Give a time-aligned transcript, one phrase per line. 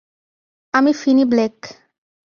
[0.73, 1.55] আমি Finney Blake.